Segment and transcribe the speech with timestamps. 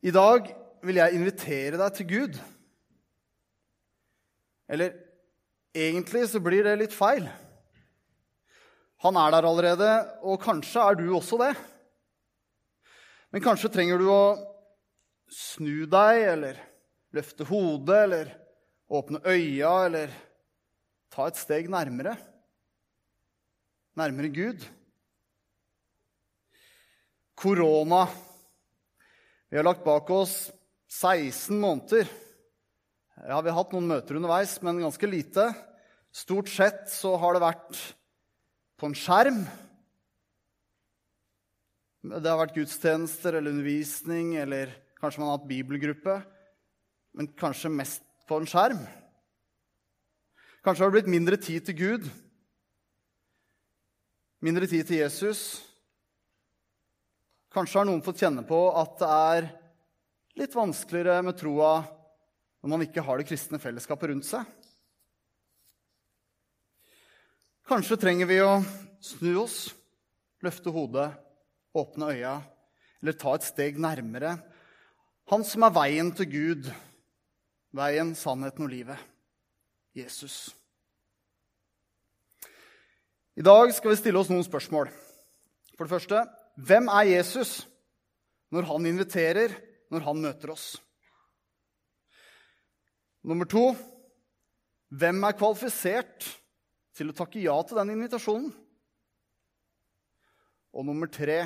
[0.00, 0.46] I dag
[0.80, 2.36] vil jeg invitere deg til Gud.
[4.70, 4.94] Eller
[5.76, 7.26] egentlig så blir det litt feil.
[9.04, 9.90] Han er der allerede,
[10.24, 11.52] og kanskje er du også det.
[13.32, 14.24] Men kanskje trenger du å
[15.30, 16.58] snu deg, eller
[17.16, 18.32] løfte hodet, eller
[18.90, 20.16] åpne øya, eller
[21.12, 22.16] ta et steg nærmere.
[24.00, 24.64] Nærmere Gud.
[27.36, 28.04] Korona.
[29.50, 30.52] Vi har lagt bak oss
[30.86, 32.06] 16 måneder.
[33.26, 35.48] Ja, Vi har hatt noen møter underveis, men ganske lite.
[36.14, 37.80] Stort sett så har det vært
[38.78, 39.40] på en skjerm.
[42.06, 44.70] Det har vært gudstjenester eller undervisning, eller
[45.02, 46.14] kanskje man har hatt bibelgruppe.
[47.18, 48.84] Men kanskje mest på en skjerm.
[50.62, 52.06] Kanskje har det blitt mindre tid til Gud,
[54.46, 55.66] mindre tid til Jesus.
[57.50, 59.48] Kanskje har noen fått kjenne på at det er
[60.38, 61.80] litt vanskeligere med troa
[62.60, 64.44] når man ikke har det kristne fellesskapet rundt seg.
[67.66, 68.60] Kanskje trenger vi å
[69.02, 69.58] snu oss,
[70.46, 71.08] løfte hodet,
[71.74, 72.38] åpne øya
[73.00, 74.34] eller ta et steg nærmere
[75.30, 76.70] Han som er veien til Gud,
[77.70, 78.98] veien, sannheten og livet
[79.94, 80.50] Jesus.
[83.38, 84.90] I dag skal vi stille oss noen spørsmål.
[85.78, 86.24] For det første
[86.66, 87.60] hvem er Jesus
[88.52, 89.54] når han inviterer,
[89.90, 90.74] når han møter oss?
[93.26, 93.70] Nummer to
[94.90, 96.26] hvem er kvalifisert
[96.96, 98.50] til å takke ja til den invitasjonen?
[100.74, 101.44] Og nummer tre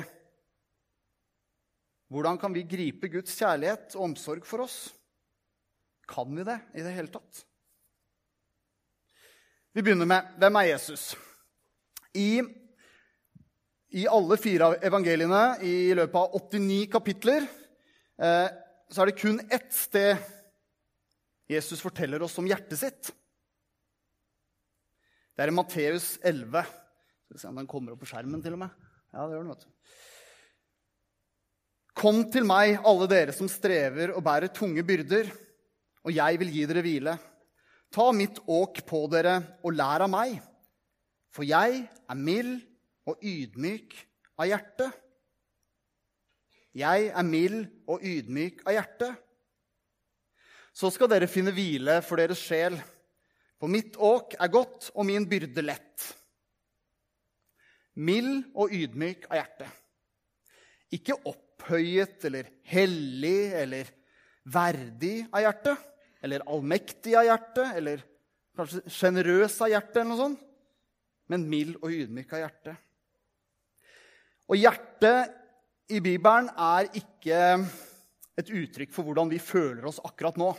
[2.13, 4.77] hvordan kan vi gripe Guds kjærlighet og omsorg for oss?
[6.07, 7.41] Kan vi det i det hele tatt?
[9.75, 11.09] Vi begynner med hvem er Jesus?
[12.15, 12.39] I,
[13.95, 18.47] I, alle fire evangeliene i løpet av 89 kapitler eh,
[18.91, 20.19] så er det kun ett sted
[21.47, 23.11] Jesus forteller oss om hjertet sitt.
[25.35, 26.65] Det er i Matteus 11.
[26.65, 28.75] Skal vi se om den kommer opp på skjermen, til og med.
[29.13, 29.71] Ja, det gjør den, vet du.
[31.95, 35.29] Kom til meg, alle dere som strever og bærer tunge byrder,
[36.03, 37.17] og jeg vil gi dere hvile.
[37.95, 40.41] Ta mitt åk på dere og lær av meg,
[41.31, 42.57] for jeg er mild
[43.05, 43.95] og ydmyk
[44.39, 44.89] av hjerte.
[46.75, 49.09] Jeg er mild og ydmyk av hjerte.
[50.75, 52.75] Så skal dere finne hvile for deres sjel,
[53.55, 56.09] for mitt åk er godt og min byrde lett.
[57.95, 59.69] Mild og ydmyk av hjerte.
[60.95, 63.93] Ikke opphøyet eller hellig eller
[64.51, 65.75] verdig av hjerte,
[66.21, 68.03] eller allmektig av hjerte, eller
[68.57, 70.43] kanskje sjenerøs av hjerte, eller noe sånt,
[71.31, 72.75] men mild og ydmyk av hjerte.
[74.45, 75.33] Og hjertet
[75.89, 77.39] i Bibelen er ikke
[78.35, 80.51] et uttrykk for hvordan vi føler oss akkurat nå.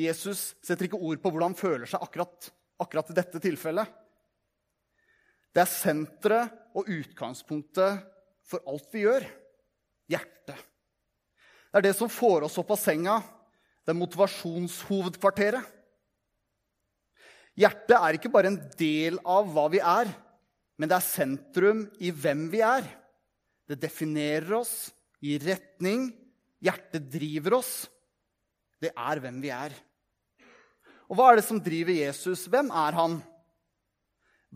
[0.00, 2.48] Jesus setter ikke ord på hvordan han føler seg akkurat,
[2.80, 3.90] akkurat i dette tilfellet.
[5.50, 8.04] Det er senteret og utgangspunktet
[8.46, 9.26] for alt vi gjør
[10.10, 10.56] hjertet.
[11.70, 13.18] Det er det som får oss opp av senga,
[13.84, 15.76] det er motivasjonshovedkvarteret.
[17.60, 20.10] Hjertet er ikke bare en del av hva vi er,
[20.80, 22.86] men det er sentrum i hvem vi er.
[23.68, 24.88] Det definerer oss,
[25.20, 26.06] gir retning.
[26.64, 27.84] Hjertet driver oss.
[28.80, 29.74] Det er hvem vi er.
[31.10, 32.46] Og hva er det som driver Jesus?
[32.48, 33.18] Hvem er han?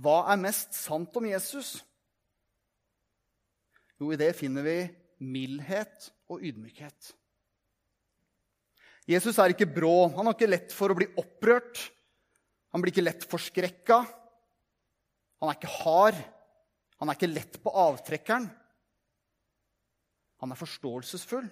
[0.00, 1.76] Hva er mest sant om Jesus?
[4.00, 4.78] Jo, i det finner vi
[5.20, 7.12] mildhet og ydmykhet.
[9.12, 10.08] Jesus er ikke brå.
[10.16, 11.84] Han har ikke lett for å bli opprørt.
[12.72, 14.06] Han blir ikke lett forskrekka.
[15.44, 16.20] Han er ikke hard.
[17.02, 18.46] Han er ikke lett på avtrekkeren.
[20.40, 21.44] Han er forståelsesfull.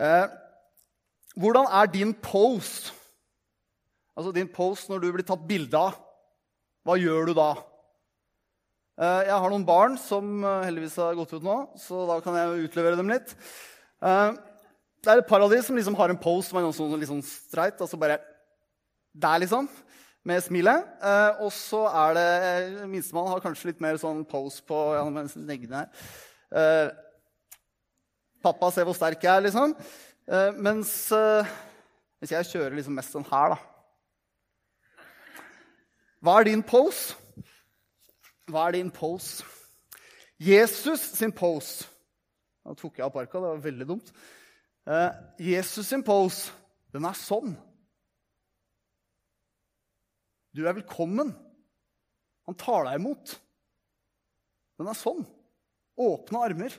[0.00, 0.30] Eh,
[1.36, 2.94] hvordan er din pose?
[4.16, 5.98] Altså din pose når du blir tatt bilde av.
[6.88, 7.50] Hva gjør du da?
[8.96, 12.40] Eh, jeg har noen barn som eh, heldigvis har gått ut nå, så da kan
[12.40, 13.36] jeg utlevere dem litt.
[14.00, 14.40] Eh,
[15.04, 17.12] det er et par av de som liksom har en pose som er sånn, litt
[17.12, 17.76] sånn streit.
[17.76, 18.22] Altså bare
[19.12, 19.68] der, liksom.
[20.28, 20.84] Med smilet.
[21.00, 25.06] Eh, og så er det eh, Minstemann har kanskje litt mer sånn pose på ja,
[25.08, 26.10] neglene her.
[26.50, 26.90] Eh,
[28.44, 29.72] pappa, se hvor sterk jeg er, liksom.
[30.28, 31.48] Eh, mens, eh,
[32.20, 35.06] mens jeg kjører liksom mest sånn her, da.
[36.20, 37.16] Hva er din pose?
[38.50, 39.46] Hva er din pose?
[40.40, 41.84] Jesus sin pose
[42.64, 44.10] Nå tok jeg av parka, det var veldig dumt.
[44.84, 46.52] Eh, Jesus sin pose,
[46.92, 47.54] den er sånn.
[50.50, 51.30] Du er velkommen.
[52.48, 53.36] Han tar deg imot.
[54.80, 55.22] Den er sånn.
[56.00, 56.74] Åpne armer.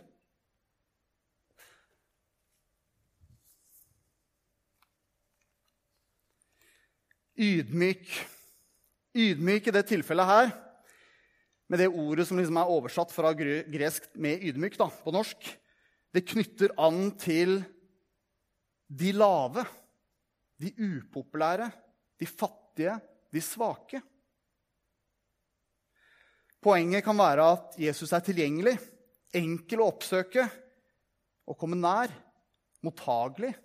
[7.41, 8.09] Ydmyk.
[9.15, 10.51] Ydmyk i det tilfellet her,
[11.71, 15.47] med det ordet som liksom er oversatt fra gresk med 'ydmyk' da, på norsk,
[16.12, 17.62] det knytter an til
[18.88, 19.63] de lave,
[20.59, 21.71] de upopulære,
[22.19, 23.00] de fattige,
[23.31, 24.01] de svake.
[26.62, 28.75] Poenget kan være at Jesus er tilgjengelig,
[29.33, 30.45] enkel å oppsøke
[31.50, 32.12] og komme nær,
[32.86, 33.56] mottagelig,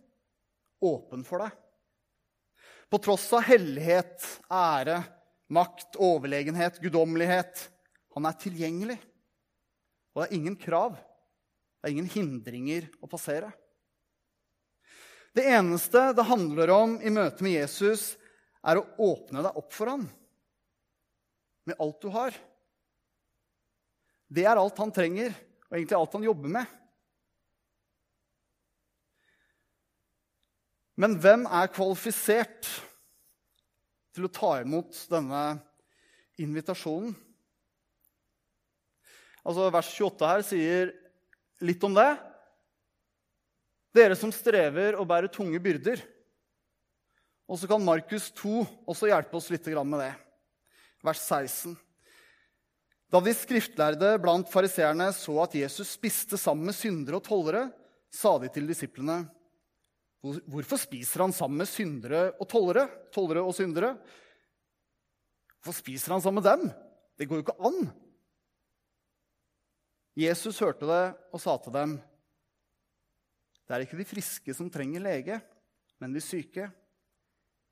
[0.81, 1.53] åpen for deg.
[2.89, 5.01] På tross av hellighet, ære,
[5.53, 7.67] makt, overlegenhet, guddommelighet.
[8.17, 8.97] Han er tilgjengelig.
[10.15, 13.51] Og det er ingen krav, det er ingen hindringer å passere.
[15.37, 18.15] Det eneste det handler om i møte med Jesus,
[18.65, 20.07] er å åpne deg opp for ham
[21.67, 22.35] med alt du har.
[24.27, 25.35] Det er alt han trenger,
[25.69, 26.75] og egentlig alt han jobber med.
[30.97, 32.69] Men hvem er kvalifisert
[34.17, 35.43] til å ta imot denne
[36.41, 37.13] invitasjonen?
[39.47, 40.95] Altså, Vers 28 her sier
[41.63, 42.09] litt om det.
[43.95, 46.01] Dere som strever og bærer tunge byrder.
[47.47, 50.13] Og så kan Markus 2 også hjelpe oss litt med det.
[51.07, 51.77] Vers 16.
[53.07, 57.69] Da de skriftlærde blant fariseerne så at Jesus spiste sammen med syndere og tollere,
[58.11, 59.29] sa de til disiplene.:
[60.23, 62.89] Hvorfor spiser han sammen med syndere og tollere?
[63.15, 63.95] Tollere og syndere?
[65.63, 66.67] Hvorfor spiser han sammen med dem?
[67.17, 67.87] Det går jo ikke an.
[70.17, 71.99] Jesus hørte det og sa til dem,
[73.67, 75.41] det er ikke de friske som trenger lege,
[76.01, 76.69] men de syke.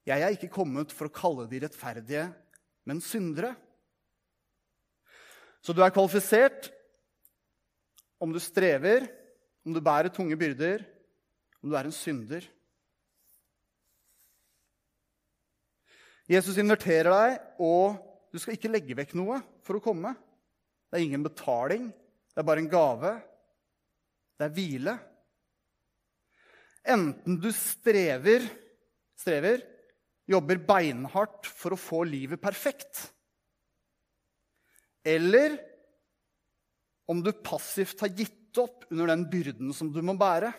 [0.05, 2.27] Jeg er ikke kommet for å kalle de rettferdige,
[2.85, 3.55] men syndere.
[5.65, 6.69] Så du er kvalifisert
[8.21, 9.07] om du strever,
[9.65, 10.85] om du bærer tunge byrder,
[11.65, 12.45] om du er en synder.
[16.29, 17.97] Jesus inviterer deg, og
[18.33, 20.13] du skal ikke legge vekk noe for å komme.
[20.89, 23.17] Det er ingen betaling, det er bare en gave.
[24.35, 24.95] Det er hvile.
[26.85, 28.45] Enten du strever,
[29.17, 29.63] strever,
[30.31, 33.11] jobber beinhardt for å få livet perfekt,
[35.05, 35.59] eller
[37.11, 40.53] om du passivt har gitt opp under den byrden som du må bære.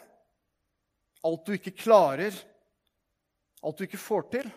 [1.26, 2.36] Alt du ikke klarer,
[3.66, 4.52] alt du ikke får til.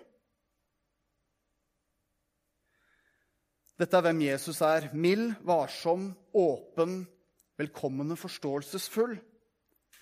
[3.78, 4.90] Dette er hvem Jesus er.
[4.93, 7.00] Mild, varsom, åpen,
[7.56, 9.14] velkommende, forståelsesfull,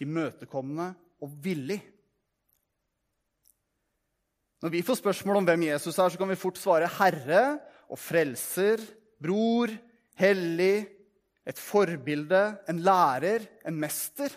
[0.03, 1.79] imøtekommende og villig.
[4.65, 7.43] Når vi får spørsmål om hvem Jesus er, så kan vi fort svare herre
[7.93, 8.81] og frelser,
[9.23, 9.73] bror,
[10.17, 10.87] hellig,
[11.47, 14.33] et forbilde, en lærer, en mester.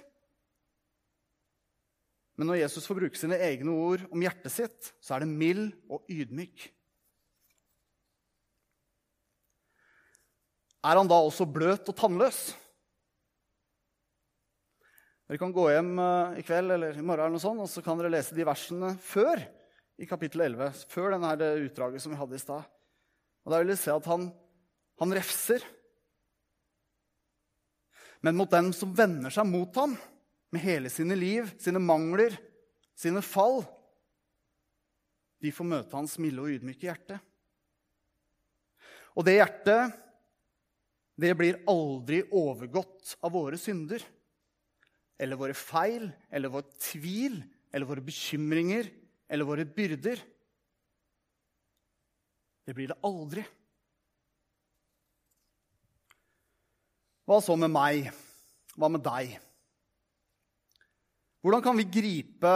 [2.38, 5.72] Men når Jesus får bruke sine egne ord om hjertet sitt, så er det mild
[5.92, 6.68] og ydmyk.
[10.80, 12.44] Er han da også bløt og tannløs?
[15.28, 17.84] Dere kan gå hjem eh, i kveld eller i morgen eller noe sånt, og så
[17.86, 19.44] kan dere lese de versene før
[20.00, 20.86] i kapittel 11.
[20.88, 22.64] Før denne utdraget som vi hadde i stad.
[23.44, 24.30] Og Der vil vi se at han,
[25.00, 25.64] han refser.
[28.24, 29.96] Men mot den som vender seg mot ham
[30.52, 32.36] med hele sine liv, sine mangler,
[33.00, 33.62] sine fall,
[35.40, 37.20] de får møte hans milde og ydmyke hjerte.
[39.16, 39.96] Og det hjertet
[41.20, 44.04] det blir aldri overgått av våre synder
[45.20, 47.42] eller våre feil eller vår tvil
[47.74, 48.88] eller våre bekymringer
[49.30, 50.22] eller våre byrder.
[52.66, 53.46] Det blir det aldri.
[57.30, 58.10] Hva så med meg?
[58.74, 59.36] Hva med deg?
[61.40, 62.54] Hvordan kan vi gripe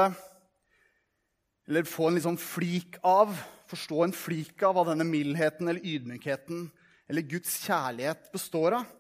[1.68, 3.32] eller få en liksom flik av,
[3.72, 6.66] forstå en flik av hva denne mildheten eller ydmykheten
[7.08, 8.92] eller Guds kjærlighet består av,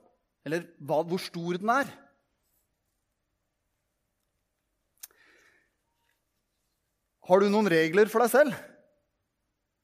[0.46, 1.92] eller hva, hvor stor den er.
[7.24, 8.56] Har du noen regler for deg selv?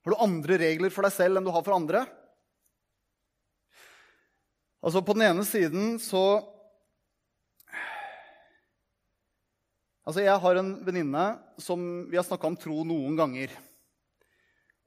[0.04, 2.02] Har du andre regler for deg selv enn du har for andre?
[4.84, 6.24] Altså, På den ene siden så
[10.10, 11.24] Altså, Jeg har en venninne
[11.62, 11.80] som
[12.10, 13.52] vi har snakka om tro noen ganger.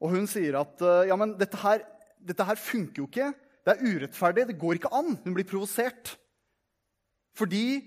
[0.03, 1.85] Og hun sier at ja, men dette her,
[2.19, 3.29] dette her funker jo ikke.
[3.63, 4.49] Det er urettferdig.
[4.51, 5.15] Det går ikke an.
[5.23, 6.17] Hun blir provosert.
[7.39, 7.87] Fordi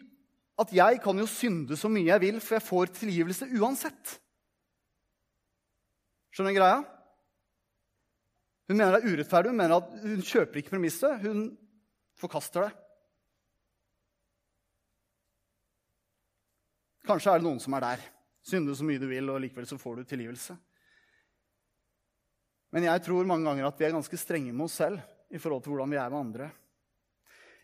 [0.56, 4.16] at jeg kan jo synde så mye jeg vil, for jeg får tilgivelse uansett.
[6.36, 6.80] Skjønner du greia?
[8.68, 9.54] Hun mener det er urettferdig.
[9.54, 11.22] Hun mener at hun kjøper ikke premisset.
[11.24, 11.46] Hun
[12.20, 12.74] forkaster det.
[17.06, 18.04] Kanskje er det noen som er der.
[18.46, 20.58] Synde så mye du vil, og likevel så får du tilgivelse.
[22.76, 25.00] Men jeg tror mange ganger at vi er ganske strenge med oss selv
[25.32, 26.50] i forhold til hvordan vi er med andre.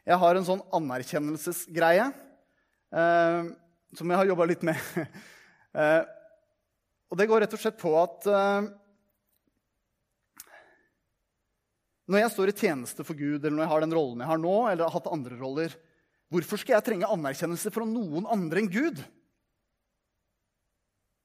[0.07, 3.51] Jeg har en sånn anerkjennelsesgreie eh,
[3.99, 4.79] som jeg har jobba litt med.
[5.81, 6.01] eh,
[7.11, 8.67] og det går rett og slett på at eh,
[12.11, 14.39] når jeg står i tjeneste for Gud, eller når jeg har den rollen jeg har
[14.39, 15.75] nå, eller har hatt andre roller,
[16.31, 19.01] hvorfor skal jeg trenge anerkjennelse fra noen andre enn Gud?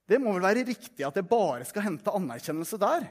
[0.06, 3.06] Det må vel være riktig at jeg bare skal hente anerkjennelse der?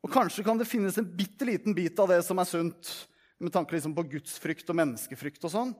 [0.00, 2.92] Og kanskje kan det finnes en bitte liten bit av det som er sunt,
[3.40, 5.74] med tanke liksom på gudsfrykt og menneskefrykt og sånn.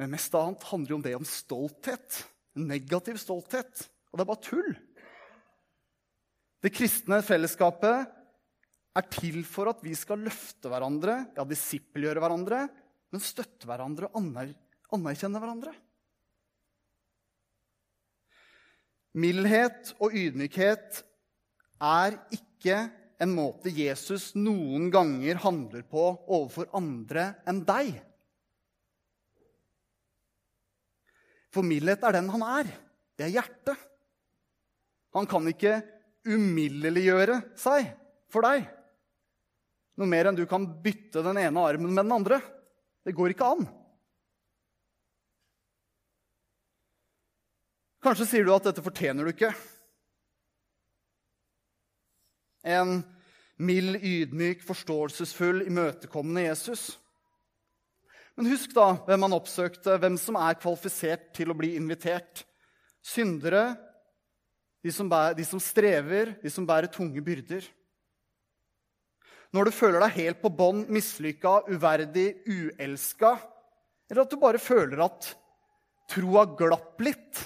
[0.00, 2.24] Men mest av alt handler jo om det om stolthet.
[2.60, 3.86] Negativ stolthet.
[4.12, 4.74] Og det er bare tull.
[6.64, 8.06] Det kristne fellesskapet
[8.94, 12.60] er til for at vi skal løfte hverandre, ja, disippelgjøre hverandre,
[13.12, 14.30] men støtte hverandre og
[14.94, 15.74] anerkjenne hverandre.
[19.14, 21.02] Mildhet og ydmykhet
[21.84, 22.78] er ikke
[23.22, 27.92] en måte Jesus noen ganger handler på overfor andre enn deg.
[31.54, 32.70] For mildhet er den han er.
[33.14, 33.78] Det er hjertet.
[35.14, 35.78] Han kan ikke
[36.26, 37.92] umiddelliggjøre seg
[38.32, 38.66] for deg.
[39.94, 42.40] Noe mer enn du kan bytte den ene armen med den andre.
[43.06, 43.66] Det går ikke an.
[48.04, 49.52] Kanskje sier du at dette fortjener du ikke.
[52.64, 52.98] En
[53.60, 56.88] mild, ydmyk, forståelsesfull, imøtekommende Jesus.
[58.34, 62.42] Men husk da hvem han oppsøkte, hvem som er kvalifisert til å bli invitert.
[63.04, 63.74] Syndere,
[64.84, 67.66] de som, bærer, de som strever, de som bærer tunge byrder.
[69.54, 73.36] Når du føler deg helt på bånn, mislykka, uverdig, uelska,
[74.10, 75.30] eller at du bare føler at
[76.10, 77.44] troa glapp litt,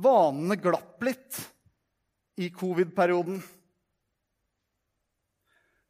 [0.00, 1.42] vanene glapp litt
[2.40, 3.42] i covid-perioden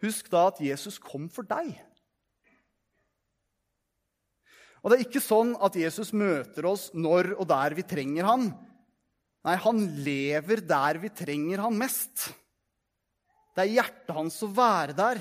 [0.03, 1.77] Husk da at Jesus kom for deg.
[4.83, 8.49] Og det er ikke sånn at Jesus møter oss når og der vi trenger han.
[9.47, 12.29] Nei, han lever der vi trenger han mest.
[13.55, 15.21] Det er hjertet hans å være der.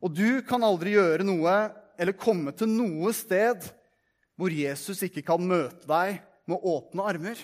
[0.00, 1.54] Og du kan aldri gjøre noe
[2.00, 3.66] eller komme til noe sted
[4.40, 7.40] hvor Jesus ikke kan møte deg med åpne armer.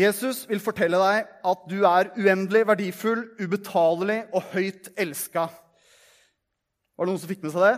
[0.00, 5.48] Jesus vil fortelle deg at du er uendelig verdifull, ubetalelig og høyt elska.
[6.96, 7.76] Var det noen som fikk med seg det?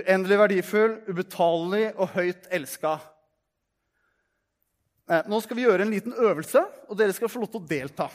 [0.00, 2.98] Uendelig verdifull, ubetalelig og høyt elska.
[5.10, 7.70] Eh, nå skal vi gjøre en liten øvelse, og dere skal få lov til å
[7.70, 8.06] delta.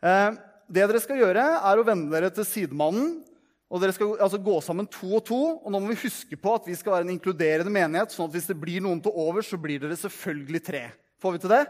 [0.00, 3.18] Eh, det dere skal gjøre, er å vende dere til sidemannen
[3.66, 5.40] og Dere skal altså gå sammen to og to.
[5.58, 8.14] og nå må vi huske på at vi skal være en inkluderende menighet.
[8.14, 10.84] sånn at hvis det blir noen til over, så blir dere selvfølgelig tre.
[11.18, 11.64] Får vi til det?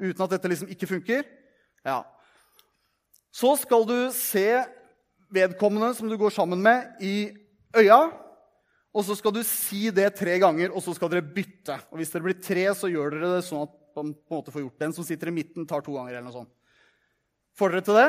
[0.00, 1.28] Uten at dette liksom ikke funker?
[1.84, 2.02] Ja.
[3.30, 4.64] Så skal du se
[5.30, 7.30] vedkommende som du går sammen med, i
[7.76, 8.00] øya.
[8.90, 11.76] Og så skal du si det tre ganger, og så skal dere bytte.
[11.92, 14.54] Og hvis dere blir tre, så gjør dere det sånn at man på en måte
[14.54, 16.16] får gjort Den som sitter i midten, tar to ganger.
[16.16, 16.50] eller noe sånt.
[17.60, 18.08] Får dere til det?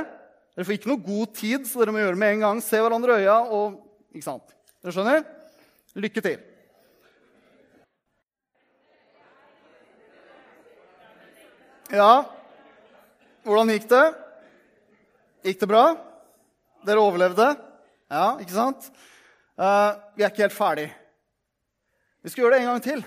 [0.51, 2.61] Dere får ikke noe god tid, så dere må gjøre det med en gang.
[2.63, 3.79] Se hverandre i øya og
[4.11, 4.49] Ikke sant?
[4.83, 5.21] Dere skjønner?
[5.95, 6.41] Lykke til.
[11.91, 12.23] Ja,
[13.47, 14.03] hvordan gikk det?
[15.47, 15.85] Gikk det bra?
[16.87, 17.47] Dere overlevde?
[18.11, 18.89] Ja, ikke sant?
[19.55, 20.89] Uh, vi er ikke helt ferdig.
[22.23, 23.05] Vi skal gjøre det en gang til.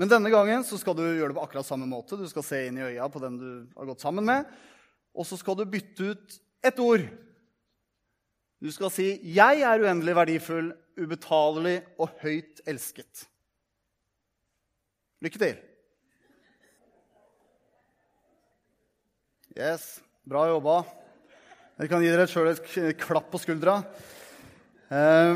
[0.00, 2.16] Men denne gangen så skal du gjøre det på akkurat samme måte.
[2.16, 4.48] Du skal se inn i øya på den du har gått sammen med
[5.18, 7.06] og så skal du bytte ut ett ord.
[8.62, 13.26] Du skal si 'Jeg er uendelig verdifull, ubetalelig og høyt elsket'.
[15.22, 15.56] Lykke til.
[19.58, 20.84] Yes, bra jobba.
[21.78, 23.82] Dere kan gi dere sjøl et klapp på skuldra.
[24.90, 25.34] Eh,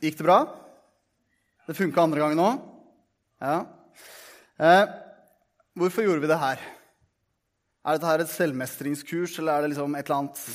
[0.00, 0.40] gikk det bra?
[1.66, 2.60] Det funka andre gangen òg?
[3.40, 3.66] Ja.
[4.60, 4.86] Eh,
[5.74, 6.79] hvorfor gjorde vi det her?
[7.80, 10.46] Er dette her et selvmestringskurs, eller er det liksom et eller annet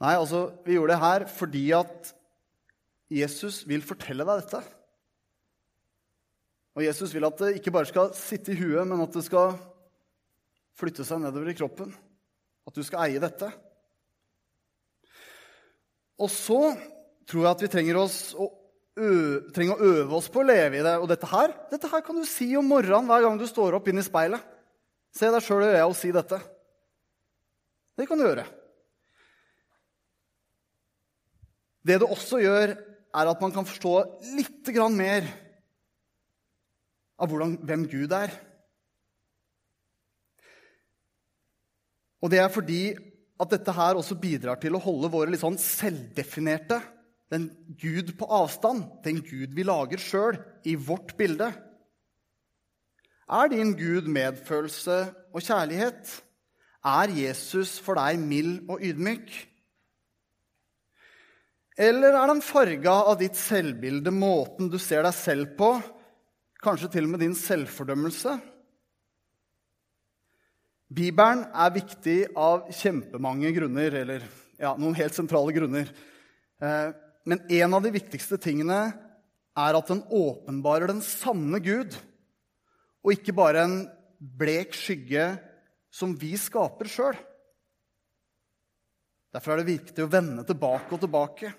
[0.00, 2.12] Nei, altså, vi gjorde det her fordi at
[3.12, 4.60] Jesus vil fortelle deg dette.
[6.78, 9.58] Og Jesus vil at det ikke bare skal sitte i huet, men at det skal
[10.78, 11.90] flytte seg nedover i kroppen.
[12.64, 13.50] At du skal eie dette.
[16.20, 16.62] Og så
[17.28, 18.06] tror jeg at vi trenger, å,
[19.00, 20.94] øve, trenger å øve oss på å leve i det.
[21.02, 23.90] Og dette her, dette her kan du si om morgenen hver gang du står opp
[23.90, 24.40] inn i speilet.
[25.14, 26.38] Se deg sjøl i øya og si dette.
[27.98, 28.46] Det kan du gjøre.
[31.84, 32.76] Det det også gjør,
[33.10, 33.94] er at man kan forstå
[34.36, 35.26] litt mer
[37.20, 38.30] av hvordan, hvem Gud er.
[42.20, 42.82] Og det er fordi
[43.40, 46.78] at dette her også bidrar til å holde våre litt sånn selvdefinerte,
[47.32, 47.48] den
[47.80, 51.48] Gud på avstand, den Gud vi lager sjøl, i vårt bilde.
[53.30, 54.98] Er din Gud medfølelse
[55.30, 56.10] og kjærlighet?
[56.82, 59.30] Er Jesus for deg mild og ydmyk?
[61.80, 65.70] Eller er den farga av ditt selvbilde, måten du ser deg selv på,
[66.60, 68.34] kanskje til og med din selvfordømmelse?
[70.90, 74.26] Bibelen er viktig av kjempemange grunner, eller
[74.58, 75.86] ja, noen helt sentrale grunner.
[76.58, 76.90] Eh,
[77.30, 81.94] men en av de viktigste tingene er at den åpenbarer den sanne Gud,
[83.00, 83.76] og ikke bare en
[84.20, 85.32] blek skygge
[85.90, 87.18] som vi skaper sjøl.
[89.30, 91.52] Derfor er det viktig å vende tilbake og tilbake.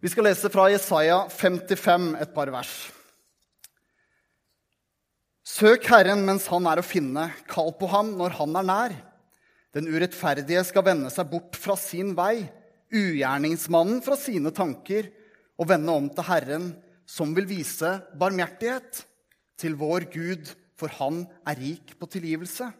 [0.00, 2.72] Vi skal lese fra Jesaja 55 et par vers.
[5.44, 8.94] Søk Herren mens han er å finne, kall på ham når han er nær.
[9.76, 12.46] Den urettferdige skal vende seg bort fra sin vei,
[12.90, 15.10] ugjerningsmannen fra sine tanker,
[15.60, 16.70] og vende om til Herren,
[17.10, 19.02] som vil vise barmhjertighet
[19.58, 22.70] til vår Gud, for han er rik på tilgivelse.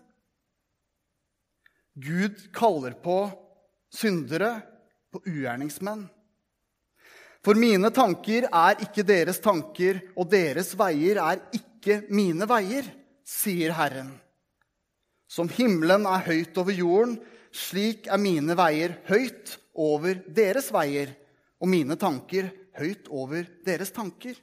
[2.01, 3.19] Gud kaller på
[3.93, 4.61] syndere,
[5.11, 6.07] på ugjerningsmenn.
[7.43, 12.87] For mine tanker er ikke deres tanker, og deres veier er ikke mine veier,
[13.27, 14.13] sier Herren.
[15.31, 17.17] Som himmelen er høyt over jorden,
[17.51, 21.17] slik er mine veier høyt over deres veier,
[21.61, 24.39] og mine tanker høyt over deres tanker.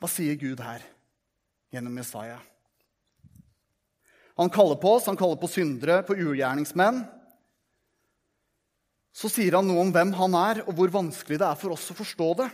[0.00, 0.84] Hva sier Gud her
[1.72, 2.38] gjennom Jesaja?
[4.40, 7.02] Han kaller på oss, han kaller på syndere, på ugjerningsmenn
[9.12, 11.90] så sier han noe om hvem han er, og hvor vanskelig det er for oss
[11.92, 12.48] å forstå det.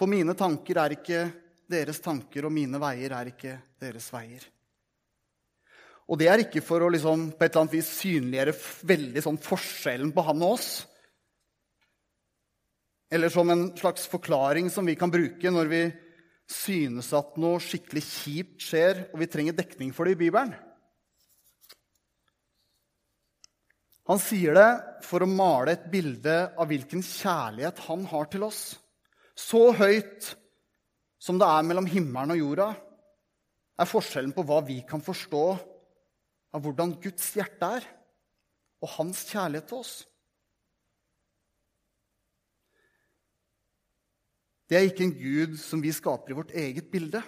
[0.00, 1.26] For mine tanker er ikke
[1.70, 4.46] deres tanker, og mine veier er ikke deres veier.
[6.10, 8.54] Og det er ikke for å liksom, på et eller annet vis synliggjøre
[8.90, 10.70] veldig sånn forskjellen på han og oss.
[13.10, 15.82] Eller som en slags forklaring som vi kan bruke når vi
[16.50, 20.54] synes at noe skikkelig kjipt skjer, og vi trenger dekning for det i Bibelen.
[24.10, 24.70] Han sier det
[25.06, 28.62] for å male et bilde av hvilken kjærlighet han har til oss.
[29.38, 30.32] Så høyt
[31.22, 32.68] som det er mellom himmelen og jorda,
[33.80, 35.44] er forskjellen på hva vi kan forstå
[36.56, 37.86] av hvordan Guds hjerte er,
[38.80, 39.92] og hans kjærlighet til oss.
[44.70, 47.24] Det er ikke en Gud som vi skaper i vårt eget bilde.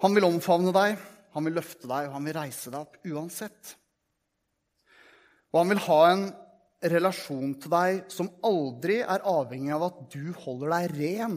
[0.00, 0.96] Han vil omfavne deg
[1.36, 3.74] han vil løfte deg, og han vil reise deg opp uansett.
[5.52, 6.24] Og han vil ha en
[6.96, 11.36] relasjon til deg som aldri er avhengig av at du holder deg ren.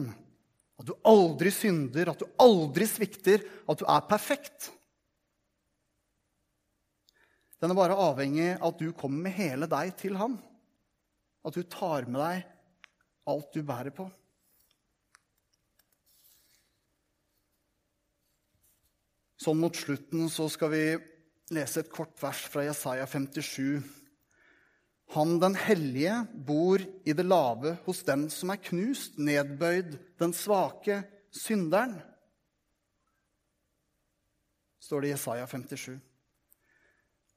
[0.80, 4.70] At du aldri synder, at du aldri svikter, at du er perfekt.
[7.60, 10.40] Den er bare avhengig av at du kommer med hele deg til ham.
[11.46, 12.48] At du tar med deg
[13.30, 14.08] alt du bærer på.
[19.40, 20.84] Sånn mot slutten så skal vi
[21.54, 23.80] lese et kort vers fra Jesaja 57.
[25.16, 31.00] Han den hellige bor i det lave hos den som er knust, nedbøyd, den svake,
[31.34, 31.96] synderen.
[34.80, 35.96] Står det i Jesaja 57.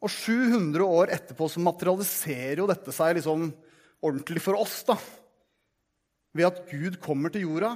[0.03, 3.47] Og 700 år etterpå så materialiserer jo dette seg liksom
[4.03, 4.83] ordentlig for oss.
[4.87, 4.97] da.
[6.33, 7.75] Ved at Gud kommer til jorda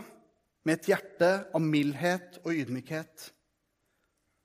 [0.67, 3.29] med et hjerte av mildhet og ydmykhet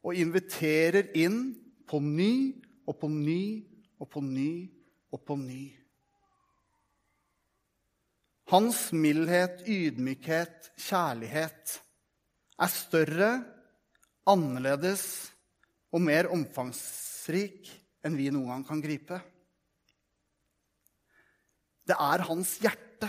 [0.02, 1.54] og inviterer inn
[1.88, 2.34] på ny
[2.86, 3.42] og på ny
[4.02, 4.52] og på ny
[5.12, 5.62] og på ny.
[8.52, 11.76] Hans mildhet, ydmykhet, kjærlighet
[12.60, 13.30] er større,
[14.28, 15.04] annerledes
[15.94, 17.70] og mer omfangsrik
[18.04, 19.18] enn vi noen gang kan gripe.
[21.88, 23.08] Det er hans hjerte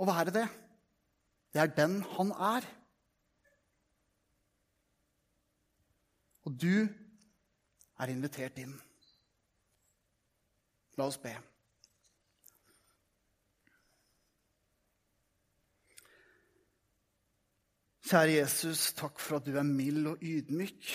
[0.00, 0.46] å være det.
[1.52, 2.66] Det er den han er.
[6.48, 6.88] Og du
[8.00, 8.74] er invitert inn.
[10.98, 11.32] La oss be.
[18.12, 20.90] Kjære Jesus, takk for at du er mild og ydmyk.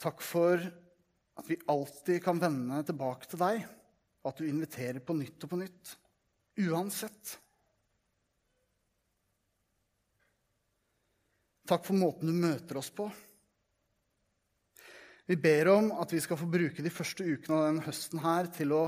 [0.00, 0.62] Takk for
[1.40, 3.64] at vi alltid kan vende tilbake til deg,
[4.20, 5.94] og at du inviterer på nytt og på nytt,
[6.60, 7.36] uansett.
[11.70, 13.06] Takk for måten du møter oss på.
[15.30, 18.48] Vi ber om at vi skal få bruke de første ukene av denne høsten her
[18.50, 18.84] til å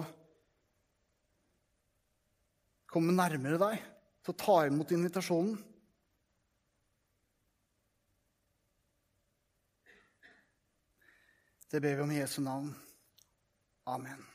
[2.93, 3.85] komme nærmere deg,
[4.27, 5.55] til å ta imot invitasjonen.
[11.72, 12.74] Det ber vi om i Jesu navn.
[13.87, 14.32] Amen.